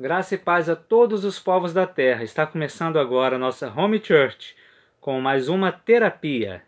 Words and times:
Graça 0.00 0.36
e 0.36 0.38
paz 0.38 0.68
a 0.68 0.76
todos 0.76 1.24
os 1.24 1.40
povos 1.40 1.72
da 1.72 1.84
terra. 1.84 2.22
Está 2.22 2.46
começando 2.46 3.00
agora 3.00 3.34
a 3.34 3.38
nossa 3.38 3.68
Home 3.68 4.00
Church 4.00 4.54
com 5.00 5.20
mais 5.20 5.48
uma 5.48 5.72
terapia. 5.72 6.62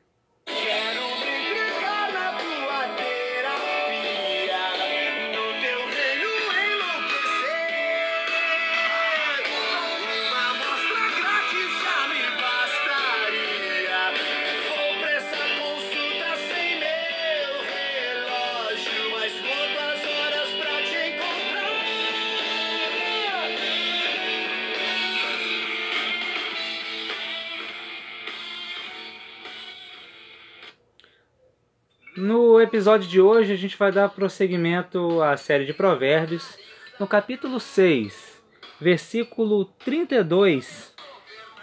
No 32.16 32.60
episódio 32.60 33.09
de 33.09 33.20
hoje 33.20 33.52
a 33.52 33.56
gente 33.56 33.77
vai 33.77 33.92
dar 33.92 34.09
prosseguimento 34.09 35.23
à 35.23 35.37
série 35.37 35.64
de 35.64 35.73
Provérbios. 35.73 36.59
No 36.98 37.06
capítulo 37.06 37.60
6, 37.60 38.42
versículo 38.80 39.64
32, 39.84 40.92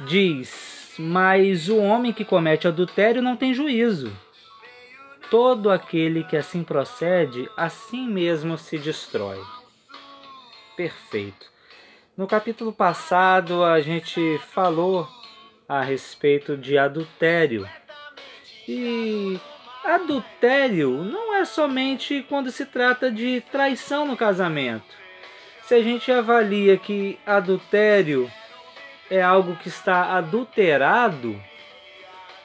diz: 0.06 0.96
Mas 0.98 1.68
o 1.68 1.78
homem 1.78 2.14
que 2.14 2.23
comete 2.23 2.66
adultério 2.66 3.22
não 3.22 3.36
tem 3.36 3.54
juízo. 3.54 4.10
Todo 5.30 5.70
aquele 5.70 6.23
que 6.23 6.38
assim 6.38 6.64
procede, 6.64 7.50
assim 7.58 8.08
mesmo 8.08 8.58
se 8.58 8.78
destrói. 8.78 9.42
Perfeito. 10.78 11.52
No 12.16 12.26
capítulo 12.26 12.72
passado 12.72 13.66
a 13.66 13.82
gente 13.82 14.40
falou 14.53 15.06
a 15.68 15.81
respeito 15.81 16.56
de 16.56 16.78
adultério. 16.78 17.68
E 18.66 19.38
adultério 19.88 21.04
não 21.04 21.34
é 21.34 21.46
somente 21.46 22.26
quando 22.28 22.52
se 22.52 22.66
trata 22.66 23.10
de 23.10 23.42
traição 23.50 24.06
no 24.06 24.18
casamento. 24.18 24.96
Se 25.64 25.76
a 25.76 25.82
gente 25.82 26.12
avalia 26.12 26.78
que 26.78 27.18
adultério 27.26 28.30
é 29.10 29.22
algo 29.22 29.56
que 29.56 29.70
está 29.70 30.18
adulterado, 30.18 31.42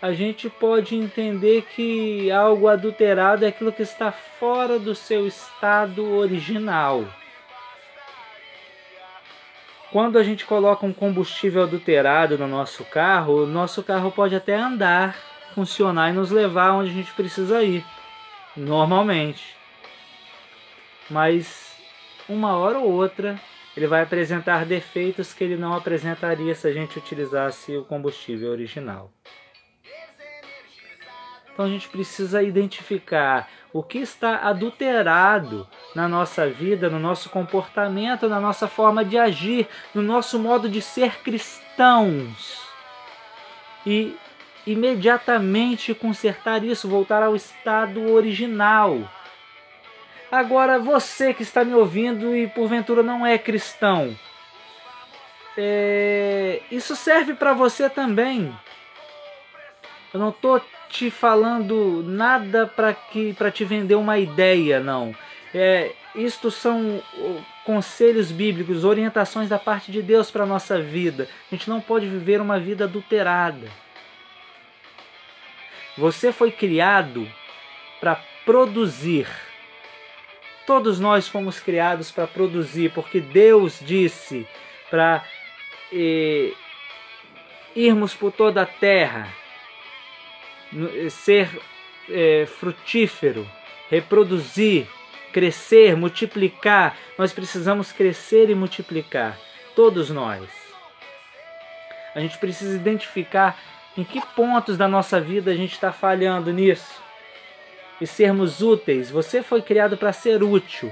a 0.00 0.12
gente 0.12 0.48
pode 0.48 0.96
entender 0.96 1.62
que 1.74 2.30
algo 2.30 2.68
adulterado 2.68 3.44
é 3.44 3.48
aquilo 3.48 3.72
que 3.72 3.82
está 3.82 4.12
fora 4.12 4.78
do 4.78 4.94
seu 4.94 5.26
estado 5.26 6.14
original. 6.14 7.04
Quando 9.90 10.16
a 10.18 10.22
gente 10.22 10.46
coloca 10.46 10.86
um 10.86 10.92
combustível 10.92 11.64
adulterado 11.64 12.38
no 12.38 12.46
nosso 12.48 12.84
carro, 12.84 13.42
o 13.42 13.46
nosso 13.46 13.82
carro 13.82 14.10
pode 14.10 14.34
até 14.34 14.56
andar, 14.56 15.31
funcionar 15.54 16.10
e 16.10 16.12
nos 16.12 16.30
levar 16.30 16.72
onde 16.72 16.90
a 16.90 16.94
gente 16.94 17.12
precisa 17.12 17.62
ir, 17.62 17.84
normalmente. 18.56 19.56
Mas 21.10 21.76
uma 22.28 22.56
hora 22.56 22.78
ou 22.78 22.90
outra 22.90 23.40
ele 23.76 23.86
vai 23.86 24.02
apresentar 24.02 24.66
defeitos 24.66 25.32
que 25.32 25.42
ele 25.44 25.56
não 25.56 25.74
apresentaria 25.74 26.54
se 26.54 26.66
a 26.68 26.72
gente 26.72 26.98
utilizasse 26.98 27.76
o 27.76 27.84
combustível 27.84 28.50
original. 28.50 29.10
Então 31.52 31.66
a 31.66 31.68
gente 31.68 31.88
precisa 31.88 32.42
identificar 32.42 33.48
o 33.72 33.82
que 33.82 33.98
está 33.98 34.38
adulterado 34.38 35.68
na 35.94 36.08
nossa 36.08 36.48
vida, 36.48 36.88
no 36.88 36.98
nosso 36.98 37.28
comportamento, 37.30 38.28
na 38.28 38.40
nossa 38.40 38.66
forma 38.66 39.04
de 39.04 39.18
agir, 39.18 39.68
no 39.94 40.02
nosso 40.02 40.38
modo 40.38 40.68
de 40.68 40.80
ser 40.80 41.22
cristãos. 41.22 42.60
E 43.86 44.16
imediatamente 44.66 45.94
consertar 45.94 46.64
isso, 46.64 46.88
voltar 46.88 47.22
ao 47.22 47.34
estado 47.34 48.12
original. 48.12 48.98
Agora, 50.30 50.78
você 50.78 51.34
que 51.34 51.42
está 51.42 51.64
me 51.64 51.74
ouvindo 51.74 52.34
e 52.34 52.46
porventura 52.46 53.02
não 53.02 53.26
é 53.26 53.36
cristão, 53.36 54.16
é, 55.56 56.62
isso 56.70 56.96
serve 56.96 57.34
para 57.34 57.52
você 57.52 57.90
também. 57.90 58.54
Eu 60.12 60.20
não 60.20 60.30
estou 60.30 60.60
te 60.88 61.10
falando 61.10 62.02
nada 62.06 62.66
para 62.66 62.92
que 62.92 63.32
para 63.34 63.50
te 63.50 63.64
vender 63.64 63.94
uma 63.94 64.18
ideia, 64.18 64.80
não. 64.80 65.14
É, 65.54 65.92
isto 66.14 66.50
são 66.50 67.02
conselhos 67.64 68.30
bíblicos, 68.30 68.84
orientações 68.84 69.48
da 69.48 69.58
parte 69.58 69.90
de 69.90 70.02
Deus 70.02 70.30
para 70.30 70.44
a 70.44 70.46
nossa 70.46 70.80
vida. 70.80 71.28
A 71.50 71.54
gente 71.54 71.68
não 71.68 71.80
pode 71.80 72.06
viver 72.06 72.40
uma 72.40 72.58
vida 72.58 72.84
adulterada. 72.84 73.68
Você 75.96 76.32
foi 76.32 76.50
criado 76.50 77.28
para 78.00 78.16
produzir. 78.44 79.28
Todos 80.66 80.98
nós 80.98 81.28
fomos 81.28 81.60
criados 81.60 82.10
para 82.10 82.26
produzir, 82.26 82.92
porque 82.92 83.20
Deus 83.20 83.78
disse 83.80 84.46
para 84.90 85.24
eh, 85.92 86.52
irmos 87.74 88.14
por 88.14 88.32
toda 88.32 88.62
a 88.62 88.66
terra, 88.66 89.28
ser 91.10 91.48
eh, 92.08 92.46
frutífero, 92.46 93.48
reproduzir, 93.90 94.86
crescer, 95.32 95.96
multiplicar. 95.96 96.96
Nós 97.18 97.32
precisamos 97.32 97.92
crescer 97.92 98.48
e 98.48 98.54
multiplicar, 98.54 99.38
todos 99.74 100.10
nós. 100.10 100.48
A 102.14 102.20
gente 102.20 102.38
precisa 102.38 102.76
identificar 102.76 103.58
em 103.96 104.04
que 104.04 104.20
pontos 104.34 104.76
da 104.76 104.88
nossa 104.88 105.20
vida 105.20 105.50
a 105.50 105.54
gente 105.54 105.72
está 105.72 105.92
falhando 105.92 106.52
nisso 106.52 107.02
e 108.00 108.06
sermos 108.06 108.60
úteis. 108.62 109.10
Você 109.10 109.42
foi 109.42 109.62
criado 109.62 109.96
para 109.96 110.12
ser 110.12 110.42
útil. 110.42 110.90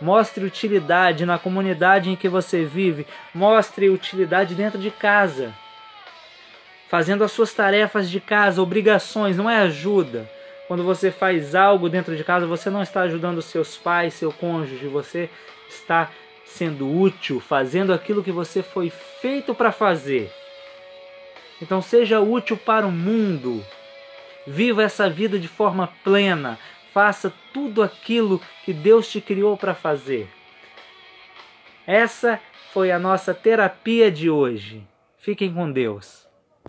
Mostre 0.00 0.44
utilidade 0.44 1.26
na 1.26 1.38
comunidade 1.38 2.10
em 2.10 2.16
que 2.16 2.28
você 2.28 2.64
vive. 2.64 3.06
Mostre 3.34 3.88
utilidade 3.88 4.54
dentro 4.54 4.78
de 4.78 4.90
casa. 4.90 5.54
Fazendo 6.88 7.22
as 7.22 7.32
suas 7.32 7.54
tarefas 7.54 8.10
de 8.10 8.20
casa, 8.20 8.60
obrigações, 8.60 9.36
não 9.36 9.48
é 9.48 9.58
ajuda. 9.58 10.28
Quando 10.66 10.84
você 10.84 11.10
faz 11.10 11.54
algo 11.54 11.88
dentro 11.88 12.16
de 12.16 12.24
casa, 12.24 12.46
você 12.46 12.68
não 12.68 12.82
está 12.82 13.02
ajudando 13.02 13.42
seus 13.42 13.76
pais, 13.76 14.14
seu 14.14 14.32
cônjuge, 14.32 14.86
você 14.86 15.30
está 15.68 16.10
sendo 16.44 16.90
útil, 16.90 17.40
fazendo 17.40 17.92
aquilo 17.92 18.22
que 18.22 18.32
você 18.32 18.62
foi 18.62 18.90
feito 18.90 19.54
para 19.54 19.70
fazer. 19.72 20.32
Então 21.60 21.82
seja 21.82 22.20
útil 22.20 22.56
para 22.56 22.86
o 22.86 22.92
mundo. 22.92 23.64
Viva 24.46 24.82
essa 24.82 25.08
vida 25.10 25.38
de 25.38 25.48
forma 25.48 25.88
plena. 26.02 26.58
Faça 26.92 27.32
tudo 27.52 27.82
aquilo 27.82 28.40
que 28.64 28.72
Deus 28.72 29.10
te 29.10 29.20
criou 29.20 29.56
para 29.56 29.74
fazer. 29.74 30.28
Essa 31.86 32.40
foi 32.72 32.90
a 32.90 32.98
nossa 32.98 33.34
terapia 33.34 34.10
de 34.10 34.30
hoje. 34.30 34.86
Fiquem 35.18 35.52
com 35.52 35.70
Deus. 35.70 36.29